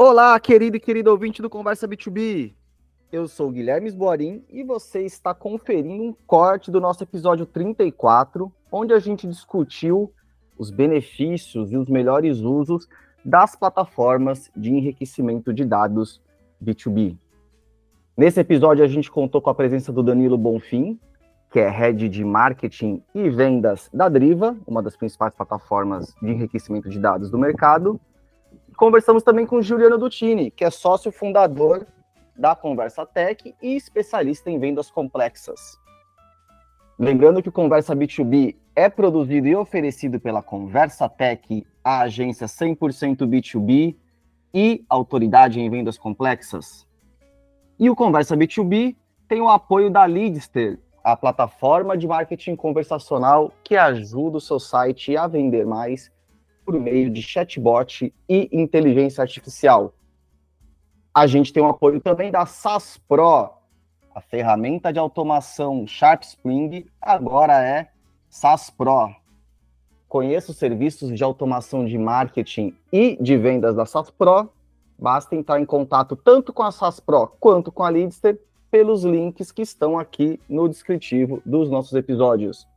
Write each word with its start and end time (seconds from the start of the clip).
Olá, 0.00 0.38
querido 0.38 0.76
e 0.76 0.80
querido 0.80 1.10
ouvinte 1.10 1.42
do 1.42 1.50
Conversa 1.50 1.88
B2B. 1.88 2.54
Eu 3.10 3.26
sou 3.26 3.50
Guilherme 3.50 3.88
Esboarim 3.88 4.44
e 4.48 4.62
você 4.62 5.00
está 5.00 5.34
conferindo 5.34 6.04
um 6.04 6.14
corte 6.24 6.70
do 6.70 6.80
nosso 6.80 7.02
episódio 7.02 7.44
34, 7.44 8.52
onde 8.70 8.92
a 8.92 9.00
gente 9.00 9.26
discutiu 9.26 10.12
os 10.56 10.70
benefícios 10.70 11.72
e 11.72 11.76
os 11.76 11.88
melhores 11.88 12.38
usos 12.38 12.88
das 13.24 13.56
plataformas 13.56 14.48
de 14.56 14.70
enriquecimento 14.70 15.52
de 15.52 15.64
dados 15.64 16.22
B2B. 16.62 17.18
Nesse 18.16 18.38
episódio, 18.38 18.84
a 18.84 18.88
gente 18.88 19.10
contou 19.10 19.42
com 19.42 19.50
a 19.50 19.54
presença 19.54 19.92
do 19.92 20.04
Danilo 20.04 20.38
Bonfim, 20.38 20.96
que 21.50 21.58
é 21.58 21.68
head 21.68 22.08
de 22.08 22.24
marketing 22.24 23.02
e 23.12 23.28
vendas 23.28 23.90
da 23.92 24.08
Driva, 24.08 24.56
uma 24.64 24.80
das 24.80 24.96
principais 24.96 25.34
plataformas 25.34 26.14
de 26.22 26.30
enriquecimento 26.30 26.88
de 26.88 27.00
dados 27.00 27.32
do 27.32 27.38
mercado. 27.38 28.00
Conversamos 28.78 29.24
também 29.24 29.44
com 29.44 29.60
Juliano 29.60 29.98
Dutini, 29.98 30.52
que 30.52 30.64
é 30.64 30.70
sócio 30.70 31.10
fundador 31.10 31.84
da 32.36 32.54
Conversa 32.54 33.04
Tech 33.04 33.52
e 33.60 33.74
especialista 33.74 34.52
em 34.52 34.58
vendas 34.60 34.88
complexas. 34.88 35.76
Lembrando 36.96 37.42
que 37.42 37.48
o 37.48 37.52
Conversa 37.52 37.96
B2B 37.96 38.54
é 38.76 38.88
produzido 38.88 39.48
e 39.48 39.56
oferecido 39.56 40.20
pela 40.20 40.44
Conversa 40.44 41.08
Tech, 41.08 41.66
a 41.82 42.02
agência 42.02 42.46
100% 42.46 43.26
B2B 43.26 43.96
e 44.54 44.84
autoridade 44.88 45.58
em 45.58 45.68
vendas 45.68 45.98
complexas. 45.98 46.86
E 47.80 47.90
o 47.90 47.96
Conversa 47.96 48.36
B2B 48.36 48.94
tem 49.26 49.40
o 49.40 49.48
apoio 49.48 49.90
da 49.90 50.04
Leadster, 50.04 50.78
a 51.02 51.16
plataforma 51.16 51.98
de 51.98 52.06
marketing 52.06 52.54
conversacional 52.54 53.52
que 53.64 53.76
ajuda 53.76 54.36
o 54.36 54.40
seu 54.40 54.60
site 54.60 55.16
a 55.16 55.26
vender 55.26 55.66
mais 55.66 56.12
por 56.68 56.78
meio 56.78 57.08
de 57.08 57.22
chatbot 57.22 58.12
e 58.28 58.48
inteligência 58.52 59.22
artificial. 59.22 59.94
A 61.14 61.26
gente 61.26 61.50
tem 61.50 61.62
o 61.62 61.66
apoio 61.66 61.98
também 61.98 62.30
da 62.30 62.44
SaaS 62.44 63.00
Pro, 63.08 63.48
a 64.14 64.20
ferramenta 64.20 64.92
de 64.92 64.98
automação 64.98 65.86
Sharp 65.86 66.22
Spring 66.24 66.84
agora 67.00 67.64
é 67.64 67.88
SaaS 68.28 68.68
Pro. 68.68 69.08
Conheça 70.06 70.50
os 70.50 70.58
serviços 70.58 71.10
de 71.16 71.24
automação 71.24 71.86
de 71.86 71.96
marketing 71.96 72.76
e 72.92 73.16
de 73.18 73.38
vendas 73.38 73.74
da 73.74 73.86
SaaS 73.86 74.10
Pro. 74.10 74.50
Basta 74.98 75.34
entrar 75.34 75.58
em 75.58 75.64
contato 75.64 76.16
tanto 76.16 76.52
com 76.52 76.64
a 76.64 76.70
SaaS 76.70 77.00
Pro 77.00 77.28
quanto 77.40 77.72
com 77.72 77.82
a 77.82 77.88
Leadster 77.88 78.38
pelos 78.70 79.04
links 79.04 79.50
que 79.50 79.62
estão 79.62 79.98
aqui 79.98 80.38
no 80.46 80.68
descritivo 80.68 81.40
dos 81.46 81.70
nossos 81.70 81.94
episódios. 81.94 82.68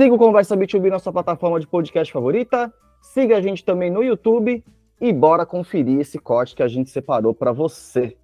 Siga 0.00 0.14
o 0.14 0.18
Conversa 0.18 0.56
B2B 0.56 0.88
na 0.88 0.98
sua 0.98 1.12
plataforma 1.12 1.60
de 1.60 1.66
podcast 1.66 2.10
favorita. 2.10 2.72
Siga 3.02 3.36
a 3.36 3.40
gente 3.42 3.62
também 3.62 3.90
no 3.90 4.02
YouTube 4.02 4.64
e 4.98 5.12
bora 5.12 5.44
conferir 5.44 6.00
esse 6.00 6.18
corte 6.18 6.54
que 6.54 6.62
a 6.62 6.68
gente 6.68 6.88
separou 6.88 7.34
para 7.34 7.52
você. 7.52 8.16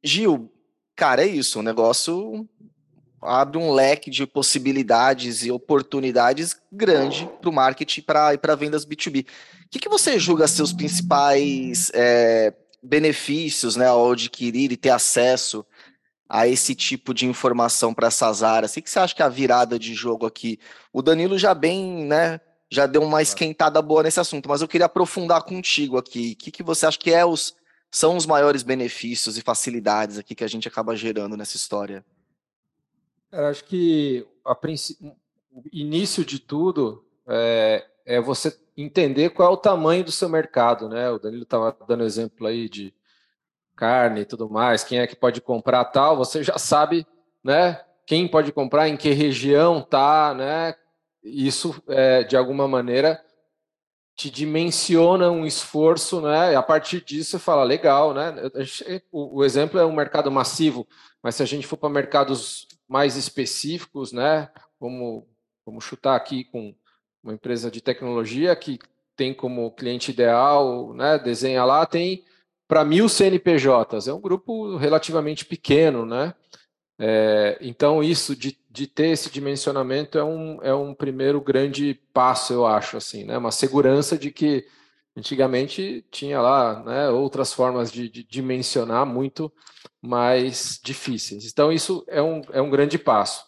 Gil, 0.00 0.48
cara, 0.94 1.24
é 1.24 1.26
isso. 1.26 1.58
O 1.58 1.62
negócio 1.64 2.48
abre 3.20 3.58
um 3.58 3.72
leque 3.72 4.12
de 4.12 4.24
possibilidades 4.28 5.44
e 5.44 5.50
oportunidades 5.50 6.56
grande 6.70 7.28
para 7.40 7.50
o 7.50 7.52
marketing 7.52 7.98
e 7.98 8.38
para 8.38 8.54
vendas 8.54 8.86
B2B. 8.86 9.24
O 9.24 9.68
que, 9.70 9.80
que 9.80 9.88
você 9.88 10.20
julga 10.20 10.46
seus 10.46 10.72
principais 10.72 11.90
é, 11.92 12.54
benefícios 12.84 13.76
né, 13.76 13.86
ao 13.86 14.12
adquirir 14.12 14.70
e 14.70 14.76
ter 14.76 14.90
acesso 14.90 15.64
a 16.28 16.46
esse 16.46 16.74
tipo 16.74 17.14
de 17.14 17.26
informação 17.26 17.94
para 17.94 18.08
essas 18.08 18.42
áreas? 18.42 18.76
O 18.76 18.82
que, 18.82 18.90
você 18.90 18.98
acha 18.98 19.14
que 19.14 19.22
é 19.22 19.24
a 19.24 19.28
virada 19.28 19.78
de 19.78 19.94
jogo 19.94 20.26
aqui? 20.26 20.58
O 20.92 21.02
Danilo 21.02 21.38
já 21.38 21.54
bem, 21.54 22.04
né? 22.04 22.40
Já 22.70 22.86
deu 22.86 23.02
uma 23.02 23.22
esquentada 23.22 23.80
boa 23.80 24.02
nesse 24.02 24.20
assunto, 24.20 24.48
mas 24.48 24.60
eu 24.60 24.68
queria 24.68 24.86
aprofundar 24.86 25.42
contigo 25.42 25.96
aqui. 25.96 26.32
O 26.32 26.36
que, 26.36 26.50
que 26.50 26.62
você 26.62 26.86
acha 26.86 26.98
que 26.98 27.12
é 27.12 27.24
os, 27.24 27.54
são 27.90 28.16
os 28.16 28.26
maiores 28.26 28.62
benefícios 28.62 29.38
e 29.38 29.42
facilidades 29.42 30.18
aqui 30.18 30.34
que 30.34 30.44
a 30.44 30.48
gente 30.48 30.66
acaba 30.66 30.96
gerando 30.96 31.36
nessa 31.36 31.56
história? 31.56 32.04
Eu 33.30 33.46
acho 33.46 33.64
que 33.64 34.26
a 34.44 34.52
o 34.52 35.62
início 35.72 36.24
de 36.24 36.40
tudo 36.40 37.04
é, 37.28 37.86
é, 38.04 38.20
você 38.20 38.58
entender 38.76 39.30
qual 39.30 39.50
é 39.50 39.52
o 39.52 39.56
tamanho 39.56 40.04
do 40.04 40.12
seu 40.12 40.28
mercado, 40.28 40.88
né? 40.88 41.10
O 41.10 41.18
Danilo 41.18 41.44
estava 41.44 41.76
dando 41.86 42.04
exemplo 42.04 42.46
aí 42.46 42.68
de 42.68 42.94
carne 43.76 44.20
e 44.20 44.24
tudo 44.24 44.48
mais, 44.48 44.84
quem 44.84 44.98
é 45.00 45.06
que 45.06 45.16
pode 45.16 45.40
comprar 45.40 45.84
tal, 45.86 46.16
você 46.16 46.42
já 46.42 46.58
sabe, 46.58 47.06
né? 47.42 47.80
Quem 48.06 48.28
pode 48.28 48.52
comprar, 48.52 48.88
em 48.88 48.96
que 48.96 49.10
região 49.10 49.80
tá, 49.80 50.34
né? 50.34 50.74
Isso, 51.22 51.82
é, 51.88 52.22
de 52.22 52.36
alguma 52.36 52.68
maneira, 52.68 53.20
te 54.14 54.30
dimensiona 54.30 55.30
um 55.30 55.44
esforço, 55.44 56.20
né? 56.20 56.52
E 56.52 56.54
a 56.54 56.62
partir 56.62 57.02
disso 57.02 57.32
você 57.32 57.38
fala, 57.38 57.64
legal, 57.64 58.14
né? 58.14 58.34
O, 59.10 59.38
o 59.38 59.44
exemplo 59.44 59.80
é 59.80 59.86
um 59.86 59.94
mercado 59.94 60.30
massivo, 60.30 60.86
mas 61.22 61.34
se 61.34 61.42
a 61.42 61.46
gente 61.46 61.66
for 61.66 61.76
para 61.76 61.88
mercados 61.88 62.68
mais 62.86 63.16
específicos, 63.16 64.12
né? 64.12 64.50
Como, 64.78 65.26
como 65.64 65.80
chutar 65.80 66.14
aqui 66.14 66.44
com 66.44 66.74
uma 67.24 67.32
empresa 67.32 67.70
de 67.70 67.80
tecnologia 67.80 68.54
que 68.54 68.78
tem 69.16 69.32
como 69.32 69.70
cliente 69.70 70.10
ideal, 70.10 70.92
né? 70.92 71.18
Desenha 71.18 71.64
lá, 71.64 71.86
tem 71.86 72.22
para 72.68 72.84
mil 72.84 73.08
CNPJs. 73.08 74.08
É 74.08 74.12
um 74.12 74.20
grupo 74.20 74.76
relativamente 74.76 75.44
pequeno, 75.44 76.04
né? 76.04 76.34
É, 76.98 77.58
então, 77.60 78.02
isso 78.02 78.36
de, 78.36 78.56
de 78.70 78.86
ter 78.86 79.08
esse 79.08 79.30
dimensionamento 79.30 80.18
é 80.18 80.24
um, 80.24 80.62
é 80.62 80.74
um 80.74 80.94
primeiro 80.94 81.40
grande 81.40 81.94
passo, 82.12 82.52
eu 82.52 82.66
acho, 82.66 82.96
assim, 82.96 83.24
né? 83.24 83.38
Uma 83.38 83.50
segurança 83.50 84.18
de 84.18 84.30
que 84.30 84.66
antigamente 85.16 86.04
tinha 86.10 86.40
lá 86.40 86.82
né, 86.82 87.08
outras 87.08 87.52
formas 87.52 87.90
de, 87.90 88.08
de 88.08 88.22
dimensionar 88.24 89.06
muito 89.06 89.52
mais 90.02 90.78
difíceis. 90.82 91.46
Então, 91.50 91.72
isso 91.72 92.04
é 92.08 92.20
um, 92.20 92.42
é 92.52 92.60
um 92.60 92.70
grande 92.70 92.98
passo. 92.98 93.44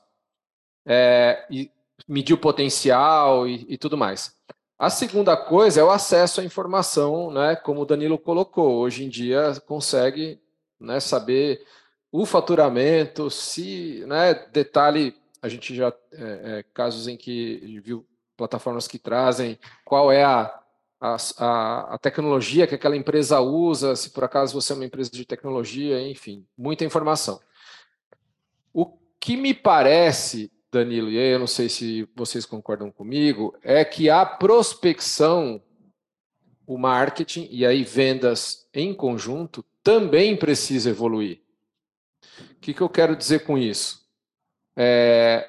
É, 0.87 1.45
e 1.51 1.71
medir 2.09 2.35
o 2.35 2.39
potencial 2.39 3.47
e, 3.47 3.67
e, 3.69 3.79
tudo 3.79 3.97
mais. 3.97 4.35
A 4.79 4.91
segunda 4.91 5.37
coisa 5.37 5.81
é 5.81 5.85
o 5.85 5.91
acesso 5.91 6.41
à 6.41 6.45
informação, 6.45 7.31
né, 7.31 7.57
como 7.57 7.81
o 7.81 7.87
Danilo 7.87 8.19
colocou. 8.19 8.77
Hoje 8.77 9.05
em 9.05 9.09
dia 9.09 9.53
consegue 9.67 10.41
né, 10.79 11.01
saber 11.01 11.65
o 12.13 12.27
faturamento, 12.27 13.31
se, 13.31 14.05
né, 14.07 14.35
detalhe, 14.53 15.15
a 15.41 15.49
gente 15.49 15.75
já, 15.75 15.93
é, 16.13 16.59
é, 16.59 16.65
casos 16.75 17.09
em 17.09 17.17
que 17.17 17.81
viu 17.83 18.07
plataformas 18.37 18.87
que 18.87 18.99
trazem 18.99 19.59
qual 19.85 20.13
é 20.13 20.25
a 20.25 20.63
a, 21.01 21.17
a, 21.39 21.95
a, 21.95 21.99
tecnologia 21.99 22.67
que 22.67 22.75
aquela 22.75 22.97
empresa 22.97 23.41
usa, 23.41 23.95
se 23.95 24.11
por 24.11 24.25
acaso 24.25 24.55
você 24.55 24.73
é 24.73 24.77
uma 24.77 24.85
empresa 24.85 25.11
de 25.11 25.25
tecnologia, 25.25 26.01
enfim, 26.09 26.47
muita 26.57 26.85
informação. 26.85 27.41
O 28.73 28.87
que 29.21 29.37
me 29.37 29.53
parece, 29.53 30.51
Danilo, 30.77 31.11
e 31.11 31.19
aí 31.19 31.33
eu 31.33 31.39
não 31.39 31.47
sei 31.47 31.69
se 31.69 32.09
vocês 32.15 32.45
concordam 32.45 32.91
comigo, 32.91 33.57
é 33.63 33.85
que 33.85 34.11
a 34.11 34.25
prospecção, 34.25 35.63
o 36.67 36.77
marketing 36.77 37.49
e 37.51 37.65
aí 37.65 37.83
vendas 37.83 38.69
em 38.73 38.93
conjunto 38.93 39.65
também 39.83 40.37
precisa 40.37 40.91
evoluir. 40.91 41.41
O 42.53 42.61
que, 42.61 42.75
que 42.75 42.81
eu 42.81 42.89
quero 42.89 43.17
dizer 43.17 43.45
com 43.45 43.57
isso? 43.57 44.05
É, 44.77 45.49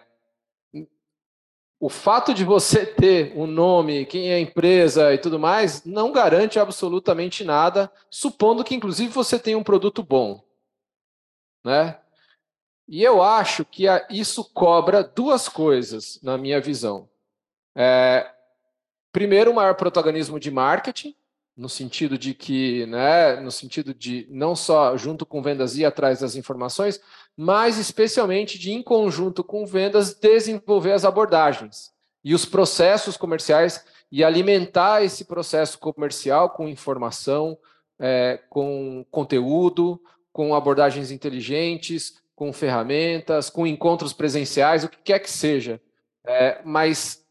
o 1.79 1.89
fato 1.89 2.33
de 2.33 2.43
você 2.43 2.85
ter 2.85 3.33
o 3.35 3.43
um 3.43 3.47
nome, 3.47 4.05
quem 4.05 4.31
é 4.31 4.35
a 4.35 4.39
empresa 4.39 5.13
e 5.13 5.17
tudo 5.17 5.37
mais, 5.37 5.83
não 5.85 6.11
garante 6.11 6.59
absolutamente 6.59 7.43
nada, 7.43 7.91
supondo 8.09 8.63
que, 8.63 8.73
inclusive, 8.73 9.11
você 9.11 9.37
tenha 9.37 9.57
um 9.57 9.63
produto 9.63 10.01
bom. 10.01 10.43
Né? 11.63 11.99
E 12.87 13.03
eu 13.03 13.21
acho 13.21 13.65
que 13.65 13.85
isso 14.09 14.43
cobra 14.53 15.03
duas 15.03 15.49
coisas, 15.49 16.19
na 16.23 16.37
minha 16.37 16.61
visão. 16.61 17.09
É, 17.75 18.29
primeiro, 19.11 19.51
o 19.51 19.55
maior 19.55 19.75
protagonismo 19.75 20.39
de 20.39 20.49
marketing, 20.49 21.13
no 21.55 21.67
sentido 21.67 22.17
de 22.17 22.33
que, 22.33 22.85
né, 22.85 23.41
no 23.41 23.51
sentido 23.51 23.93
de 23.93 24.27
não 24.29 24.55
só 24.55 24.95
junto 24.95 25.25
com 25.25 25.41
vendas 25.41 25.75
ir 25.75 25.85
atrás 25.85 26.19
das 26.19 26.35
informações, 26.35 27.01
mas 27.35 27.77
especialmente 27.77 28.59
de 28.59 28.71
em 28.71 28.81
conjunto 28.81 29.43
com 29.43 29.65
vendas 29.65 30.13
desenvolver 30.13 30.93
as 30.93 31.03
abordagens 31.03 31.91
e 32.23 32.33
os 32.33 32.45
processos 32.45 33.17
comerciais 33.17 33.83
e 34.11 34.23
alimentar 34.23 35.03
esse 35.03 35.25
processo 35.25 35.79
comercial 35.79 36.51
com 36.51 36.67
informação, 36.67 37.57
é, 37.99 38.39
com 38.49 39.05
conteúdo, 39.09 39.99
com 40.31 40.53
abordagens 40.53 41.09
inteligentes, 41.09 42.21
com 42.37 42.53
ferramentas, 42.53 43.49
com 43.49 43.67
encontros 43.67 44.13
presenciais, 44.13 44.85
o 44.85 44.89
que 44.89 44.99
quer 44.99 45.19
que 45.19 45.29
seja. 45.29 45.81
É, 46.25 46.61
mas 46.63 47.27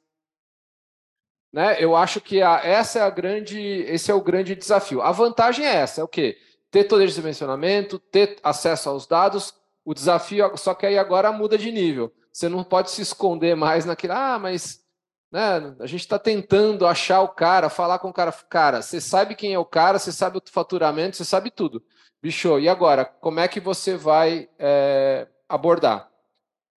né? 1.56 1.82
Eu 1.82 1.96
acho 1.96 2.20
que 2.20 2.42
a, 2.42 2.60
essa 2.62 2.98
é 2.98 3.02
a 3.02 3.08
grande, 3.08 3.58
esse 3.58 4.10
é 4.10 4.14
o 4.14 4.20
grande 4.20 4.54
desafio. 4.54 5.00
A 5.00 5.10
vantagem 5.10 5.64
é 5.64 5.76
essa, 5.76 6.02
é 6.02 6.04
o 6.04 6.08
quê? 6.08 6.36
Ter 6.70 6.84
todo 6.84 7.02
esse 7.02 7.14
dimensionamento, 7.14 7.98
ter 7.98 8.36
acesso 8.42 8.90
aos 8.90 9.06
dados. 9.06 9.54
O 9.82 9.94
desafio, 9.94 10.54
só 10.58 10.74
que 10.74 10.84
aí 10.84 10.98
agora 10.98 11.32
muda 11.32 11.56
de 11.56 11.72
nível. 11.72 12.12
você 12.30 12.46
não 12.46 12.62
pode 12.62 12.90
se 12.90 13.00
esconder 13.00 13.56
mais 13.56 13.86
naquilo, 13.86 14.12
ah, 14.12 14.38
mas 14.38 14.84
né, 15.30 15.74
a 15.80 15.86
gente 15.86 16.00
está 16.00 16.18
tentando 16.18 16.86
achar 16.86 17.20
o 17.22 17.28
cara, 17.28 17.68
falar 17.68 17.98
com 17.98 18.08
o 18.08 18.12
cara. 18.12 18.32
Cara, 18.48 18.82
você 18.82 19.00
sabe 19.00 19.34
quem 19.34 19.54
é 19.54 19.58
o 19.58 19.64
cara, 19.64 19.98
você 19.98 20.12
sabe 20.12 20.38
o 20.38 20.42
faturamento, 20.50 21.16
você 21.16 21.24
sabe 21.24 21.50
tudo. 21.50 21.82
Bicho, 22.22 22.58
e 22.58 22.68
agora, 22.68 23.04
como 23.04 23.40
é 23.40 23.48
que 23.48 23.60
você 23.60 23.96
vai 23.96 24.48
é, 24.58 25.26
abordar? 25.48 26.10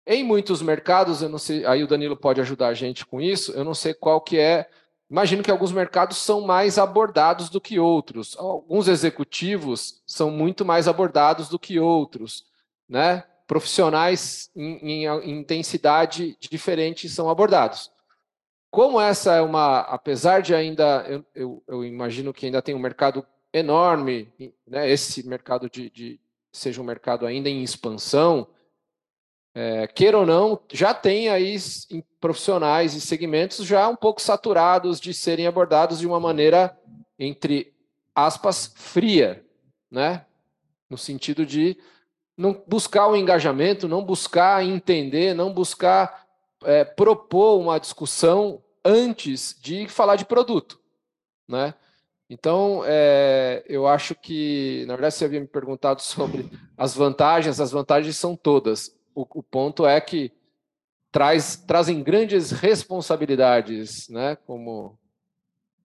Em 0.05 0.23
muitos 0.23 0.61
mercados, 0.61 1.21
eu 1.21 1.29
não 1.29 1.37
sei, 1.37 1.65
aí 1.65 1.83
o 1.83 1.87
Danilo 1.87 2.17
pode 2.17 2.41
ajudar 2.41 2.67
a 2.69 2.73
gente 2.73 3.05
com 3.05 3.21
isso, 3.21 3.51
eu 3.51 3.63
não 3.63 3.75
sei 3.75 3.93
qual 3.93 4.19
que 4.19 4.39
é. 4.39 4.69
Imagino 5.09 5.41
que 5.41 5.51
alguns 5.51 5.71
mercados 5.71 6.17
são 6.17 6.41
mais 6.41 6.77
abordados 6.77 7.49
do 7.49 7.61
que 7.61 7.79
outros. 7.79 8.35
Alguns 8.37 8.87
executivos 8.87 10.01
são 10.05 10.29
muito 10.29 10.65
mais 10.65 10.87
abordados 10.87 11.49
do 11.49 11.57
que 11.57 11.79
outros, 11.79 12.45
né? 12.87 13.23
Profissionais 13.47 14.51
em, 14.55 15.05
em 15.05 15.39
intensidade 15.39 16.37
diferente 16.39 17.09
são 17.09 17.29
abordados. 17.29 17.91
Como 18.71 19.01
essa 19.01 19.35
é 19.35 19.41
uma, 19.41 19.79
apesar 19.79 20.41
de 20.41 20.53
ainda, 20.53 21.05
eu, 21.07 21.25
eu, 21.33 21.63
eu 21.67 21.85
imagino 21.85 22.33
que 22.33 22.45
ainda 22.45 22.61
tem 22.61 22.75
um 22.75 22.79
mercado 22.79 23.25
enorme, 23.51 24.31
né? 24.67 24.89
Esse 24.89 25.27
mercado 25.27 25.69
de, 25.69 25.89
de 25.89 26.19
seja 26.51 26.81
um 26.81 26.85
mercado 26.85 27.25
ainda 27.25 27.49
em 27.49 27.63
expansão, 27.63 28.47
é, 29.53 29.87
queira 29.87 30.19
ou 30.19 30.25
não, 30.25 30.61
já 30.71 30.93
tem 30.93 31.29
aí 31.29 31.55
profissionais 32.19 32.93
e 32.93 33.01
segmentos 33.01 33.65
já 33.65 33.87
um 33.87 33.95
pouco 33.95 34.21
saturados 34.21 34.99
de 34.99 35.13
serem 35.13 35.47
abordados 35.47 35.99
de 35.99 36.07
uma 36.07 36.19
maneira, 36.19 36.77
entre 37.17 37.73
aspas, 38.13 38.71
fria, 38.75 39.43
né? 39.89 40.25
No 40.87 40.97
sentido 40.97 41.45
de 41.45 41.77
não 42.37 42.63
buscar 42.67 43.07
o 43.07 43.15
engajamento, 43.15 43.87
não 43.87 44.03
buscar 44.03 44.63
entender, 44.63 45.33
não 45.33 45.51
buscar 45.51 46.28
é, 46.63 46.83
propor 46.83 47.59
uma 47.59 47.79
discussão 47.79 48.63
antes 48.83 49.55
de 49.61 49.87
falar 49.87 50.15
de 50.15 50.25
produto, 50.25 50.79
né? 51.47 51.73
Então, 52.29 52.83
é, 52.85 53.63
eu 53.67 53.87
acho 53.87 54.13
que, 54.13 54.85
na 54.87 54.93
verdade, 54.93 55.15
você 55.15 55.25
havia 55.25 55.39
me 55.39 55.47
perguntado 55.47 56.01
sobre 56.01 56.49
as 56.77 56.93
vantagens, 56.93 57.59
as 57.59 57.71
vantagens 57.71 58.17
são 58.17 58.35
todas. 58.35 58.95
O, 59.15 59.25
o 59.39 59.41
ponto 59.41 59.85
é 59.85 59.99
que 59.99 60.31
traz, 61.11 61.55
trazem 61.55 62.03
grandes 62.03 62.51
responsabilidades, 62.51 64.07
né? 64.09 64.35
Como 64.35 64.97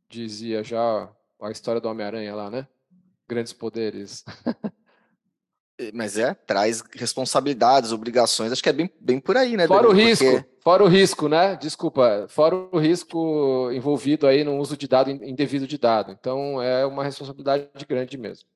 dizia 0.09 0.63
já 0.63 1.11
a 1.41 1.51
história 1.51 1.81
do 1.81 1.89
Homem-Aranha 1.89 2.35
lá, 2.35 2.51
né? 2.51 2.69
Grandes 3.27 3.55
poderes. 3.55 4.23
Mas 5.93 6.17
é, 6.17 6.35
traz 6.35 6.83
responsabilidades, 6.93 7.91
obrigações, 7.91 8.53
acho 8.53 8.63
que 8.63 8.69
é 8.69 8.73
bem, 8.73 8.91
bem 9.01 9.19
por 9.19 9.37
aí, 9.37 9.57
né? 9.57 9.67
Fora 9.67 9.89
Danilo? 9.89 10.07
o 10.07 10.09
risco, 10.09 10.25
Porque... 10.25 10.54
fora 10.65 10.83
o 10.85 10.89
risco, 10.89 11.29
né? 11.29 11.57
Desculpa, 11.57 12.27
fora 12.29 12.57
o 12.57 12.79
risco 12.79 13.71
envolvido 13.73 14.27
aí 14.27 14.43
no 14.45 14.59
uso 14.59 14.77
de 14.77 14.89
dado 14.89 15.11
indevido 15.11 15.67
de 15.67 15.79
dado. 15.79 16.13
Então 16.13 16.61
é 16.63 16.85
uma 16.87 17.05
responsabilidade 17.05 17.69
grande 17.89 18.17
mesmo. 18.19 18.49